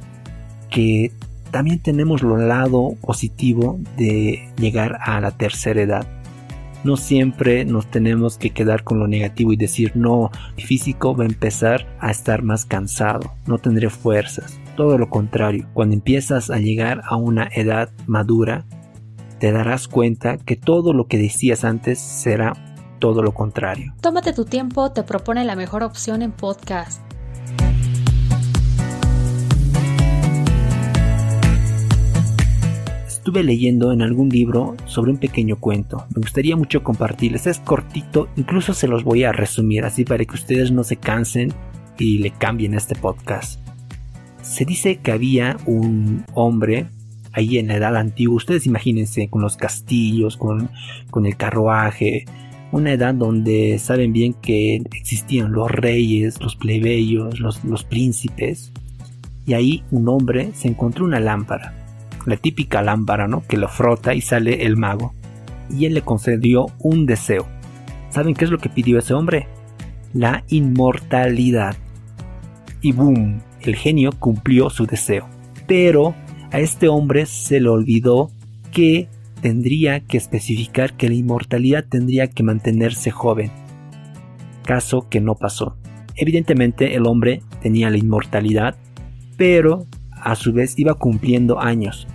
que 0.72 1.12
también 1.52 1.78
tenemos 1.78 2.24
lo 2.24 2.38
lado 2.38 2.96
positivo 3.00 3.80
de 3.96 4.50
llegar 4.58 4.98
a 5.06 5.22
la 5.22 5.30
tercera 5.30 5.84
edad. 5.84 6.08
No 6.84 6.98
siempre 6.98 7.64
nos 7.64 7.92
tenemos 7.92 8.40
que 8.40 8.50
quedar 8.50 8.84
con 8.84 8.98
lo 8.98 9.08
negativo 9.08 9.54
y 9.54 9.56
decir 9.56 9.92
no, 9.94 10.32
mi 10.58 10.64
físico 10.64 11.16
va 11.16 11.24
a 11.24 11.28
empezar 11.28 11.96
a 12.00 12.10
estar 12.10 12.42
más 12.42 12.66
cansado, 12.66 13.36
no 13.46 13.60
tendré 13.60 13.92
fuerzas. 13.92 14.60
Todo 14.76 14.98
lo 14.98 15.12
contrario, 15.12 15.68
cuando 15.74 15.94
empiezas 15.94 16.50
a 16.50 16.58
llegar 16.58 17.04
a 17.06 17.18
una 17.18 17.48
edad 17.54 17.92
madura, 18.08 18.66
te 19.38 19.52
darás 19.52 19.88
cuenta 19.88 20.40
que 20.40 20.56
todo 20.56 20.92
lo 20.92 21.06
que 21.06 21.20
decías 21.20 21.64
antes 21.64 22.00
será 22.00 22.71
todo 23.02 23.22
lo 23.22 23.34
contrario. 23.34 23.94
Tómate 24.00 24.32
tu 24.32 24.46
tiempo, 24.46 24.92
te 24.92 25.04
propone 25.04 25.44
la 25.44 25.58
mejor 25.58 25.84
opción 25.84 26.22
en 26.22 26.32
podcast. 26.32 27.02
Estuve 33.08 33.44
leyendo 33.44 33.92
en 33.92 34.02
algún 34.02 34.30
libro 34.30 34.76
sobre 34.86 35.12
un 35.12 35.18
pequeño 35.18 35.58
cuento. 35.58 36.06
Me 36.16 36.22
gustaría 36.22 36.56
mucho 36.56 36.84
compartirles. 36.84 37.48
Es 37.48 37.60
cortito, 37.60 38.30
incluso 38.36 38.74
se 38.74 38.88
los 38.88 39.04
voy 39.04 39.24
a 39.24 39.32
resumir 39.32 39.84
así 39.84 40.06
para 40.06 40.24
que 40.24 40.36
ustedes 40.36 40.72
no 40.72 40.84
se 40.84 40.96
cansen 40.96 41.54
y 41.98 42.20
le 42.20 42.32
cambien 42.32 42.74
este 42.74 42.96
podcast. 42.96 43.60
Se 44.42 44.64
dice 44.64 44.98
que 44.98 45.12
había 45.12 45.58
un 45.66 46.24
hombre 46.34 46.88
ahí 47.34 47.58
en 47.58 47.68
la 47.68 47.76
edad 47.76 47.96
antigua. 47.96 48.36
Ustedes 48.38 48.66
imagínense 48.66 49.30
con 49.30 49.42
los 49.42 49.56
castillos, 49.58 50.38
con, 50.38 50.70
con 51.10 51.26
el 51.26 51.38
carruaje, 51.38 52.26
una 52.72 52.94
edad 52.94 53.14
donde 53.14 53.78
saben 53.80 54.14
bien 54.14 54.34
que 54.34 54.82
existían 54.94 55.52
los 55.52 55.70
reyes, 55.70 56.40
los 56.42 56.56
plebeyos, 56.56 57.40
los, 57.40 57.84
príncipes, 57.84 58.72
y 59.46 59.54
ahí 59.54 59.84
un 59.92 60.08
hombre 60.08 60.52
se 60.54 60.68
encontró 60.68 61.06
una 61.06 61.20
lámpara, 61.20 61.74
la 62.26 62.38
típica 62.38 62.82
lámpara, 62.82 63.28
¿no? 63.28 63.44
Que 63.48 63.58
lo 63.58 63.68
frota 63.68 64.14
y 64.14 64.22
sale 64.22 64.66
el 64.66 64.78
mago, 64.78 65.14
y 65.70 65.86
él 65.86 65.94
le 65.94 66.02
concedió 66.02 66.68
un 66.80 67.06
deseo. 67.06 67.48
¿Saben 68.10 68.34
qué 68.34 68.46
es 68.46 68.52
lo 68.52 68.58
que 68.58 68.70
pidió 68.70 69.00
ese 69.00 69.14
hombre? 69.14 69.48
La 70.14 70.44
inmortalidad. 70.50 71.76
Y 72.82 72.92
boom, 72.92 73.42
el 73.62 73.76
genio 73.76 74.12
cumplió 74.18 74.70
su 74.70 74.86
deseo. 74.86 75.28
Pero 75.68 76.14
a 76.52 76.60
este 76.60 76.90
hombre 76.90 77.26
se 77.26 77.62
le 77.62 77.70
olvidó 77.70 78.32
que 78.72 79.08
tendría 79.42 80.02
que 80.02 80.18
especificar 80.18 80.96
que 80.96 81.10
la 81.10 81.16
inmortalidad 81.16 81.86
tendría 81.88 82.28
que 82.28 82.44
mantenerse 82.44 83.12
joven, 83.12 83.52
caso 84.64 85.10
que 85.10 85.20
no 85.20 85.36
pasó. 85.36 85.76
Evidentemente 86.16 86.96
el 86.96 87.08
hombre 87.08 87.42
tenía 87.62 87.90
la 87.90 87.98
inmortalidad, 87.98 88.76
pero 89.38 89.88
a 90.12 90.36
su 90.36 90.54
vez 90.54 90.78
iba 90.78 90.94
cumpliendo 90.94 91.60
años. 91.60 92.08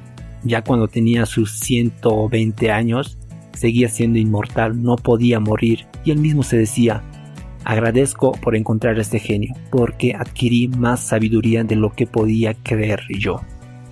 Ya 0.45 0.63
cuando 0.63 0.87
tenía 0.87 1.27
sus 1.27 1.59
120 1.59 2.71
años, 2.71 3.19
seguía 3.53 3.89
siendo 3.89 4.19
inmortal, 4.19 4.81
no 4.83 4.97
podía 4.97 5.41
morir, 5.41 5.87
y 6.05 6.13
él 6.13 6.19
mismo 6.19 6.43
se 6.43 6.57
decía, 6.57 7.03
agradezco 7.65 8.33
por 8.33 8.55
encontrar 8.55 8.99
este 9.01 9.19
genio, 9.19 9.55
porque 9.71 10.15
adquirí 10.15 10.69
más 10.69 11.01
sabiduría 11.01 11.65
de 11.65 11.75
lo 11.75 11.91
que 11.91 12.07
podía 12.07 12.55
creer 12.55 13.01
yo. 13.19 13.41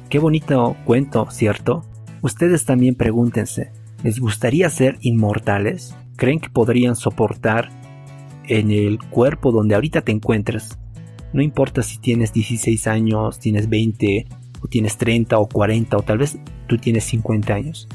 Qué 0.08 0.20
bonito 0.20 0.76
cuento, 0.84 1.26
¿cierto? 1.30 1.82
Ustedes 2.24 2.64
también 2.64 2.94
pregúntense, 2.94 3.70
¿les 4.02 4.18
gustaría 4.18 4.70
ser 4.70 4.96
inmortales? 5.02 5.94
¿Creen 6.16 6.40
que 6.40 6.48
podrían 6.48 6.96
soportar 6.96 7.68
en 8.48 8.70
el 8.70 8.98
cuerpo 8.98 9.52
donde 9.52 9.74
ahorita 9.74 10.00
te 10.00 10.12
encuentres? 10.12 10.78
No 11.34 11.42
importa 11.42 11.82
si 11.82 11.98
tienes 11.98 12.32
16 12.32 12.86
años, 12.86 13.38
tienes 13.40 13.68
20, 13.68 14.26
o 14.62 14.68
tienes 14.68 14.96
30 14.96 15.36
o 15.36 15.46
40, 15.46 15.98
o 15.98 16.00
tal 16.00 16.16
vez 16.16 16.38
tú 16.66 16.78
tienes 16.78 17.04
50 17.04 17.52
años. 17.52 17.88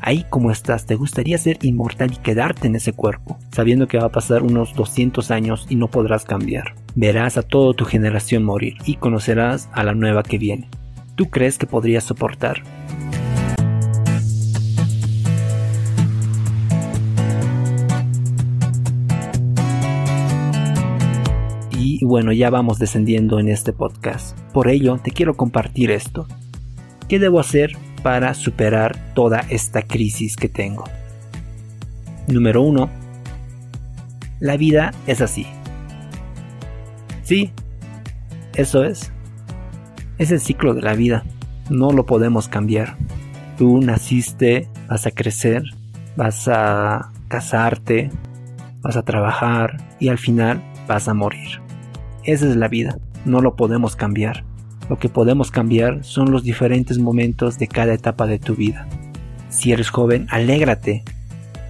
Ahí 0.00 0.26
como 0.30 0.50
estás, 0.50 0.84
¿te 0.84 0.96
gustaría 0.96 1.38
ser 1.38 1.58
inmortal 1.62 2.12
y 2.12 2.16
quedarte 2.16 2.66
en 2.66 2.74
ese 2.74 2.92
cuerpo, 2.92 3.38
sabiendo 3.52 3.86
que 3.86 3.98
va 3.98 4.06
a 4.06 4.12
pasar 4.12 4.42
unos 4.42 4.74
200 4.74 5.30
años 5.30 5.66
y 5.68 5.76
no 5.76 5.86
podrás 5.86 6.24
cambiar? 6.24 6.74
Verás 6.96 7.36
a 7.36 7.42
toda 7.42 7.72
tu 7.72 7.84
generación 7.84 8.42
morir 8.42 8.78
y 8.84 8.96
conocerás 8.96 9.68
a 9.72 9.84
la 9.84 9.94
nueva 9.94 10.24
que 10.24 10.38
viene. 10.38 10.68
¿Tú 11.14 11.26
crees 11.26 11.56
que 11.56 11.68
podrías 11.68 12.02
soportar? 12.02 12.64
Bueno, 22.14 22.30
ya 22.30 22.48
vamos 22.48 22.78
descendiendo 22.78 23.40
en 23.40 23.48
este 23.48 23.72
podcast. 23.72 24.38
Por 24.52 24.68
ello, 24.68 25.00
te 25.02 25.10
quiero 25.10 25.34
compartir 25.36 25.90
esto. 25.90 26.28
¿Qué 27.08 27.18
debo 27.18 27.40
hacer 27.40 27.76
para 28.04 28.34
superar 28.34 28.96
toda 29.16 29.40
esta 29.48 29.82
crisis 29.82 30.36
que 30.36 30.48
tengo? 30.48 30.84
Número 32.28 32.62
1. 32.62 32.88
La 34.38 34.56
vida 34.56 34.92
es 35.08 35.22
así. 35.22 35.44
Sí, 37.24 37.50
eso 38.54 38.84
es. 38.84 39.10
Es 40.18 40.30
el 40.30 40.38
ciclo 40.38 40.72
de 40.72 40.82
la 40.82 40.94
vida. 40.94 41.24
No 41.68 41.90
lo 41.90 42.06
podemos 42.06 42.46
cambiar. 42.46 42.96
Tú 43.58 43.80
naciste, 43.80 44.68
vas 44.88 45.04
a 45.08 45.10
crecer, 45.10 45.64
vas 46.14 46.46
a 46.46 47.10
casarte, 47.26 48.12
vas 48.82 48.96
a 48.96 49.02
trabajar 49.02 49.78
y 49.98 50.10
al 50.10 50.18
final 50.18 50.62
vas 50.86 51.08
a 51.08 51.14
morir. 51.14 51.63
Esa 52.24 52.48
es 52.48 52.56
la 52.56 52.68
vida, 52.68 52.98
no 53.26 53.40
lo 53.40 53.54
podemos 53.54 53.96
cambiar. 53.96 54.44
Lo 54.88 54.98
que 54.98 55.10
podemos 55.10 55.50
cambiar 55.50 56.04
son 56.04 56.30
los 56.30 56.42
diferentes 56.42 56.98
momentos 56.98 57.58
de 57.58 57.68
cada 57.68 57.92
etapa 57.92 58.26
de 58.26 58.38
tu 58.38 58.54
vida. 58.54 58.86
Si 59.50 59.72
eres 59.72 59.90
joven, 59.90 60.26
alégrate, 60.30 61.04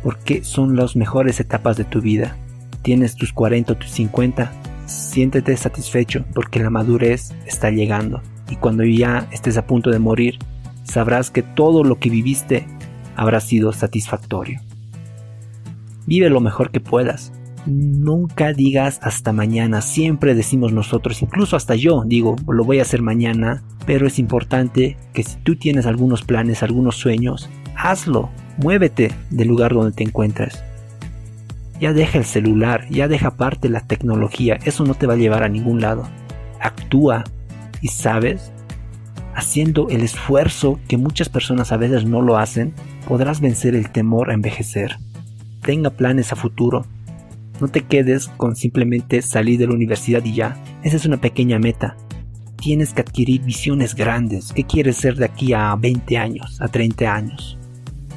porque 0.05 0.45
son 0.45 0.77
las 0.77 0.95
mejores 0.95 1.41
etapas 1.41 1.77
de 1.77 1.85
tu 1.85 2.01
vida. 2.01 2.37
Tienes 2.83 3.17
tus 3.17 3.33
40 3.33 3.73
o 3.73 3.77
tus 3.77 3.91
50, 3.91 4.53
siéntete 4.87 5.57
satisfecho 5.57 6.25
porque 6.35 6.61
la 6.61 6.71
madurez 6.71 7.35
está 7.47 7.71
llegando. 7.71 8.23
Y 8.49 8.57
cuando 8.57 8.85
ya 8.85 9.27
estés 9.33 9.57
a 9.57 9.67
punto 9.67 9.91
de 9.91 9.99
morir, 9.99 10.39
sabrás 10.85 11.31
que 11.31 11.43
todo 11.43 11.83
lo 11.83 11.99
que 11.99 12.11
viviste 12.11 12.67
habrá 13.17 13.41
sido 13.41 13.73
satisfactorio. 13.73 14.61
Vive 16.07 16.31
lo 16.31 16.41
mejor 16.41 16.71
que 16.71 16.81
puedas. 16.81 17.33
Nunca 17.67 18.53
digas 18.53 19.01
hasta 19.03 19.33
mañana, 19.33 19.81
siempre 19.81 20.35
decimos 20.35 20.73
nosotros, 20.73 21.23
incluso 21.23 21.57
hasta 21.57 21.75
yo 21.75 22.03
digo, 22.05 22.37
lo 22.47 22.63
voy 22.63 22.79
a 22.79 22.83
hacer 22.83 23.01
mañana, 23.01 23.63
pero 23.87 24.07
es 24.07 24.19
importante 24.19 24.99
que 25.15 25.23
si 25.23 25.37
tú 25.37 25.57
tienes 25.57 25.87
algunos 25.87 26.23
planes, 26.23 26.63
algunos 26.63 26.97
sueños, 26.97 27.49
hazlo, 27.75 28.29
muévete 28.59 29.13
del 29.31 29.49
lugar 29.49 29.73
donde 29.73 29.93
te 29.93 30.05
encuentras. 30.05 30.63
Ya 31.81 31.95
deja 31.95 32.19
el 32.19 32.27
celular, 32.27 32.87
ya 32.91 33.09
deja 33.09 33.29
aparte 33.29 33.71
la 33.71 33.81
tecnología, 33.81 34.59
eso 34.65 34.85
no 34.85 34.95
te 34.95 35.07
va 35.07 35.15
a 35.15 35.19
llevar 35.19 35.43
a 35.43 35.49
ningún 35.49 35.81
lado. 35.81 36.07
Actúa 36.61 37.25
y 37.81 37.89
sabes, 37.89 38.53
haciendo 39.35 39.89
el 39.89 40.03
esfuerzo 40.03 40.79
que 40.87 40.99
muchas 40.99 41.31
personas 41.31 41.73
a 41.73 41.79
veces 41.79 42.05
no 42.05 42.21
lo 42.21 42.37
hacen, 42.37 42.75
podrás 43.09 43.41
vencer 43.41 43.75
el 43.75 43.91
temor 43.91 44.31
a 44.31 44.35
envejecer. 44.35 44.99
Tenga 45.63 45.89
planes 45.89 46.31
a 46.31 46.37
futuro, 46.37 46.85
no 47.61 47.69
te 47.69 47.83
quedes 47.83 48.29
con 48.37 48.57
simplemente 48.57 49.23
salir 49.23 49.59
de 49.59 49.67
la 49.67 49.75
universidad 49.75 50.25
y 50.25 50.35
ya. 50.35 50.63
Esa 50.83 50.97
es 50.97 51.07
una 51.07 51.21
pequeña 51.21 51.59
meta. 51.59 51.97
Tienes 52.57 52.93
que 52.93 53.03
adquirir 53.03 53.43
visiones 53.43 53.95
grandes. 53.95 54.53
¿Qué 54.53 54.65
quieres 54.65 54.97
ser 54.97 55.17
de 55.17 55.27
aquí 55.27 55.53
a 55.53 55.75
20 55.77 56.19
años, 56.19 56.61
a 56.61 56.69
30 56.69 57.15
años? 57.15 57.59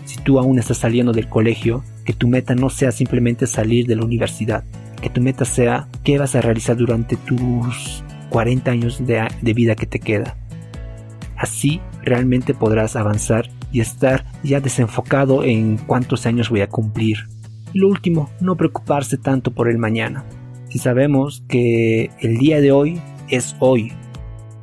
Si 0.06 0.18
tú 0.18 0.40
aún 0.40 0.58
estás 0.58 0.78
saliendo 0.78 1.12
del 1.12 1.28
colegio, 1.28 1.84
que 2.06 2.14
tu 2.14 2.28
meta 2.28 2.56
no 2.56 2.70
sea 2.70 2.92
simplemente 2.92 3.46
salir 3.46 3.86
de 3.86 3.98
la 3.98 4.06
universidad. 4.06 4.64
Que 5.02 5.10
tu 5.10 5.22
meta 5.22 5.46
sea 5.46 5.88
qué 6.04 6.18
vas 6.18 6.36
a 6.36 6.42
realizar 6.42 6.78
durante 6.78 7.18
tus 7.18 8.04
40 8.30 8.72
años 8.72 9.06
de, 9.06 9.28
vida 9.54 9.76
que 9.76 9.86
te 9.86 10.00
queda. 10.00 10.36
Así 11.36 11.82
realmente 12.02 12.54
podrás 12.54 12.96
avanzar 12.96 13.50
y 13.72 13.82
estar 13.82 14.26
ya 14.44 14.62
desenfocado 14.62 15.44
en 15.44 15.78
cuántos 15.78 16.26
años 16.26 16.50
voy 16.50 16.62
a 16.62 16.70
cumplir 16.70 17.28
y 17.78 17.80
lo 17.80 17.90
último, 17.90 18.32
no 18.40 18.58
preocuparse 18.58 19.20
tanto 19.20 19.52
por 19.52 19.70
el 19.70 19.78
mañana. 19.78 20.26
Si 20.68 20.80
sabemos 20.80 21.44
que 21.48 22.10
el 22.22 22.40
día 22.40 22.60
de 22.60 22.72
hoy 22.72 23.00
es 23.30 23.56
hoy, 23.60 23.94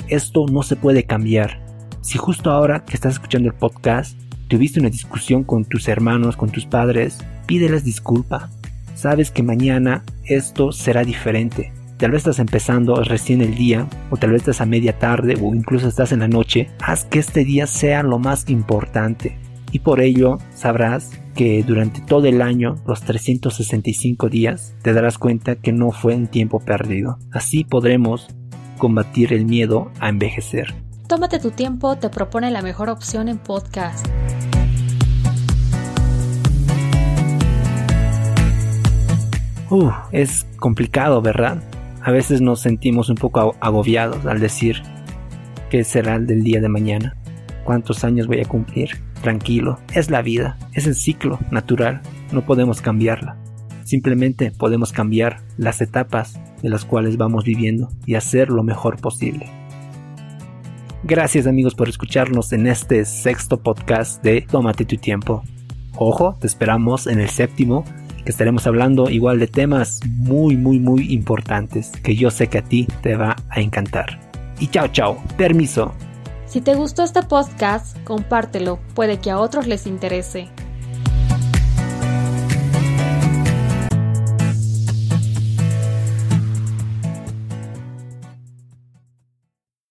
esto 0.08 0.46
no 0.50 0.64
se 0.64 0.74
puede 0.74 1.04
cambiar. 1.04 1.64
Si 2.00 2.18
justo 2.18 2.50
ahora 2.50 2.84
que 2.84 2.94
estás 2.94 3.12
escuchando 3.12 3.48
el 3.48 3.54
podcast 3.54 4.18
tuviste 4.48 4.80
una 4.80 4.90
discusión 4.90 5.44
con 5.44 5.64
tus 5.64 5.86
hermanos, 5.86 6.36
con 6.36 6.50
tus 6.50 6.66
padres, 6.66 7.18
pídeles 7.46 7.84
disculpa. 7.84 8.50
Sabes 8.96 9.30
que 9.30 9.44
mañana 9.44 10.02
esto 10.24 10.72
será 10.72 11.04
diferente. 11.04 11.72
Tal 11.98 12.10
vez 12.10 12.22
estás 12.22 12.40
empezando 12.40 12.96
recién 12.96 13.42
el 13.42 13.54
día, 13.54 13.86
o 14.10 14.16
tal 14.16 14.32
vez 14.32 14.40
estás 14.40 14.60
a 14.60 14.66
media 14.66 14.98
tarde, 14.98 15.36
o 15.40 15.54
incluso 15.54 15.86
estás 15.86 16.10
en 16.10 16.18
la 16.18 16.26
noche. 16.26 16.68
Haz 16.80 17.04
que 17.04 17.20
este 17.20 17.44
día 17.44 17.68
sea 17.68 18.02
lo 18.02 18.18
más 18.18 18.50
importante. 18.50 19.38
Y 19.74 19.80
por 19.80 20.00
ello 20.00 20.38
sabrás 20.54 21.10
que 21.34 21.64
durante 21.64 22.00
todo 22.00 22.28
el 22.28 22.42
año, 22.42 22.76
los 22.86 23.02
365 23.02 24.28
días, 24.28 24.76
te 24.82 24.92
darás 24.92 25.18
cuenta 25.18 25.56
que 25.56 25.72
no 25.72 25.90
fue 25.90 26.14
un 26.14 26.28
tiempo 26.28 26.60
perdido. 26.60 27.18
Así 27.32 27.64
podremos 27.64 28.28
combatir 28.78 29.32
el 29.32 29.46
miedo 29.46 29.90
a 29.98 30.10
envejecer. 30.10 30.72
Tómate 31.08 31.40
tu 31.40 31.50
tiempo, 31.50 31.96
te 31.96 32.08
propone 32.08 32.52
la 32.52 32.62
mejor 32.62 32.88
opción 32.88 33.28
en 33.28 33.38
podcast. 33.38 34.06
Uh, 39.70 39.90
es 40.12 40.46
complicado, 40.60 41.20
¿verdad? 41.20 41.60
A 42.00 42.12
veces 42.12 42.40
nos 42.40 42.60
sentimos 42.60 43.08
un 43.08 43.16
poco 43.16 43.56
agobiados 43.58 44.24
al 44.24 44.38
decir 44.38 44.80
qué 45.68 45.82
será 45.82 46.14
el 46.14 46.28
del 46.28 46.44
día 46.44 46.60
de 46.60 46.68
mañana, 46.68 47.16
cuántos 47.64 48.04
años 48.04 48.28
voy 48.28 48.40
a 48.40 48.44
cumplir, 48.44 49.03
tranquilo, 49.24 49.78
es 49.94 50.10
la 50.10 50.20
vida, 50.20 50.58
es 50.74 50.86
el 50.86 50.94
ciclo 50.94 51.38
natural, 51.50 52.02
no 52.30 52.44
podemos 52.44 52.82
cambiarla. 52.82 53.38
Simplemente 53.82 54.50
podemos 54.50 54.92
cambiar 54.92 55.40
las 55.56 55.80
etapas 55.80 56.38
de 56.62 56.68
las 56.68 56.84
cuales 56.84 57.16
vamos 57.16 57.44
viviendo 57.44 57.88
y 58.04 58.16
hacer 58.16 58.50
lo 58.50 58.62
mejor 58.62 59.00
posible. 59.00 59.50
Gracias 61.04 61.46
amigos 61.46 61.74
por 61.74 61.88
escucharnos 61.88 62.52
en 62.52 62.66
este 62.66 63.06
sexto 63.06 63.62
podcast 63.62 64.22
de 64.22 64.42
Tómate 64.42 64.84
tu 64.84 64.96
tiempo. 64.98 65.42
Ojo, 65.96 66.36
te 66.38 66.46
esperamos 66.46 67.06
en 67.06 67.18
el 67.18 67.30
séptimo, 67.30 67.84
que 68.24 68.30
estaremos 68.30 68.66
hablando 68.66 69.08
igual 69.08 69.38
de 69.38 69.46
temas 69.46 70.00
muy, 70.06 70.56
muy, 70.58 70.78
muy 70.78 71.12
importantes 71.12 71.90
que 72.02 72.14
yo 72.14 72.30
sé 72.30 72.48
que 72.48 72.58
a 72.58 72.62
ti 72.62 72.86
te 73.02 73.16
va 73.16 73.36
a 73.48 73.60
encantar. 73.60 74.20
Y 74.60 74.66
chao, 74.68 74.88
chao, 74.88 75.22
permiso. 75.38 75.94
Si 76.54 76.60
te 76.60 76.76
gustó 76.76 77.02
este 77.02 77.24
podcast, 77.24 77.98
compártelo, 78.04 78.78
puede 78.94 79.18
que 79.18 79.32
a 79.32 79.40
otros 79.40 79.66
les 79.66 79.88
interese. 79.88 80.50